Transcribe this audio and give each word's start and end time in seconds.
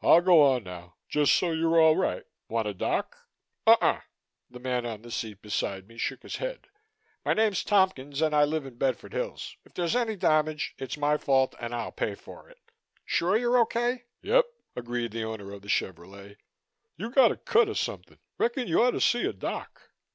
"I'll 0.00 0.22
go 0.22 0.40
on 0.42 0.64
now, 0.64 0.94
just 1.06 1.34
so 1.36 1.50
you're 1.50 1.78
all 1.78 1.96
right. 1.96 2.22
Want 2.48 2.66
a 2.66 2.72
doc?" 2.72 3.14
"Uh 3.66 3.76
uh!" 3.82 4.00
the 4.48 4.58
man 4.58 4.86
on 4.86 5.02
the 5.02 5.10
seat 5.10 5.42
beside 5.42 5.86
me 5.86 5.98
shook 5.98 6.22
his 6.22 6.36
head. 6.36 6.68
"My 7.26 7.34
name's 7.34 7.62
Tompkins 7.62 8.22
and 8.22 8.34
I 8.34 8.44
live 8.44 8.64
in 8.64 8.78
Bedford 8.78 9.12
Hills. 9.12 9.58
If 9.66 9.74
there's 9.74 9.94
any 9.94 10.16
damage, 10.16 10.74
it's 10.78 10.96
my 10.96 11.18
fault 11.18 11.54
and 11.60 11.74
I'll 11.74 11.92
pay 11.92 12.14
for 12.14 12.48
it. 12.48 12.56
Sure 13.04 13.36
you're 13.36 13.58
okay?" 13.60 14.04
"Yep!" 14.22 14.46
agreed 14.74 15.12
the 15.12 15.24
owner 15.24 15.52
of 15.52 15.60
the 15.60 15.68
Chevrolet. 15.68 16.36
"You 16.96 17.10
got 17.10 17.30
a 17.32 17.36
cut 17.36 17.68
or 17.68 17.74
something. 17.74 18.18
Reckon 18.38 18.68
you'd 18.68 18.80
ought 18.80 18.92
to 18.92 19.00
see 19.02 19.26
a 19.26 19.34
doc." 19.34 19.90